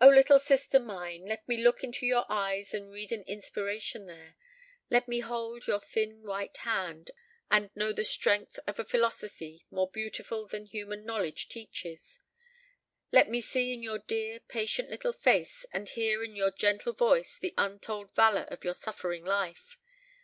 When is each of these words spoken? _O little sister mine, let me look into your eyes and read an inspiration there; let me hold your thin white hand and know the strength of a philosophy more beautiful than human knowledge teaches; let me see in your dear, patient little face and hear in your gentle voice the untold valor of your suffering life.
_O 0.00 0.12
little 0.12 0.40
sister 0.40 0.80
mine, 0.80 1.26
let 1.26 1.46
me 1.46 1.62
look 1.62 1.84
into 1.84 2.06
your 2.06 2.26
eyes 2.28 2.74
and 2.74 2.90
read 2.92 3.12
an 3.12 3.22
inspiration 3.22 4.06
there; 4.06 4.34
let 4.90 5.06
me 5.06 5.20
hold 5.20 5.68
your 5.68 5.78
thin 5.78 6.24
white 6.24 6.56
hand 6.56 7.12
and 7.52 7.70
know 7.76 7.92
the 7.92 8.02
strength 8.02 8.58
of 8.66 8.80
a 8.80 8.84
philosophy 8.84 9.64
more 9.70 9.88
beautiful 9.88 10.48
than 10.48 10.66
human 10.66 11.04
knowledge 11.04 11.48
teaches; 11.48 12.18
let 13.12 13.30
me 13.30 13.40
see 13.40 13.72
in 13.72 13.80
your 13.80 14.00
dear, 14.00 14.40
patient 14.40 14.90
little 14.90 15.12
face 15.12 15.64
and 15.72 15.90
hear 15.90 16.24
in 16.24 16.34
your 16.34 16.50
gentle 16.50 16.92
voice 16.92 17.38
the 17.38 17.54
untold 17.56 18.10
valor 18.16 18.48
of 18.50 18.64
your 18.64 18.74
suffering 18.74 19.24
life. 19.24 19.78